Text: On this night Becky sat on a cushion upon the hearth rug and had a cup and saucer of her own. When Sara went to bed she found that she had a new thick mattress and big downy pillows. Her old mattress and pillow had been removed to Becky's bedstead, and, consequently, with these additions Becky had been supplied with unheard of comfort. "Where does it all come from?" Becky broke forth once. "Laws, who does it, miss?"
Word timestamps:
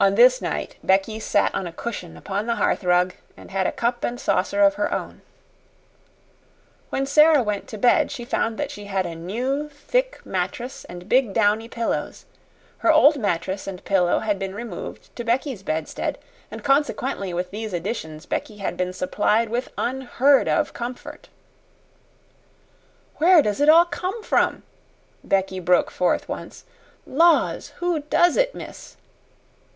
On 0.00 0.16
this 0.16 0.42
night 0.42 0.74
Becky 0.82 1.20
sat 1.20 1.54
on 1.54 1.68
a 1.68 1.72
cushion 1.72 2.16
upon 2.16 2.46
the 2.46 2.56
hearth 2.56 2.82
rug 2.82 3.14
and 3.36 3.52
had 3.52 3.64
a 3.64 3.70
cup 3.72 4.02
and 4.02 4.18
saucer 4.18 4.60
of 4.60 4.74
her 4.74 4.92
own. 4.92 5.22
When 6.90 7.06
Sara 7.06 7.44
went 7.44 7.68
to 7.68 7.78
bed 7.78 8.10
she 8.10 8.24
found 8.24 8.58
that 8.58 8.72
she 8.72 8.86
had 8.86 9.06
a 9.06 9.14
new 9.14 9.68
thick 9.68 10.20
mattress 10.26 10.84
and 10.86 11.08
big 11.08 11.32
downy 11.32 11.68
pillows. 11.68 12.26
Her 12.78 12.90
old 12.92 13.20
mattress 13.20 13.68
and 13.68 13.84
pillow 13.84 14.18
had 14.18 14.36
been 14.36 14.52
removed 14.52 15.14
to 15.14 15.22
Becky's 15.22 15.62
bedstead, 15.62 16.18
and, 16.50 16.64
consequently, 16.64 17.32
with 17.32 17.52
these 17.52 17.72
additions 17.72 18.26
Becky 18.26 18.56
had 18.56 18.76
been 18.76 18.92
supplied 18.92 19.48
with 19.48 19.72
unheard 19.78 20.48
of 20.48 20.72
comfort. 20.72 21.28
"Where 23.18 23.40
does 23.42 23.60
it 23.60 23.68
all 23.68 23.86
come 23.86 24.24
from?" 24.24 24.64
Becky 25.22 25.60
broke 25.60 25.92
forth 25.92 26.28
once. 26.28 26.64
"Laws, 27.06 27.68
who 27.76 28.00
does 28.00 28.36
it, 28.36 28.56
miss?" 28.56 28.96